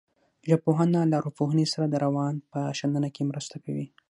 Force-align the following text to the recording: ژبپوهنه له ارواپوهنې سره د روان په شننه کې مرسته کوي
ژبپوهنه 0.49 0.99
له 1.09 1.15
ارواپوهنې 1.19 1.65
سره 1.73 1.85
د 1.89 1.95
روان 2.05 2.35
په 2.51 2.59
شننه 2.79 3.09
کې 3.15 3.23
مرسته 3.31 3.55
کوي 3.65 3.85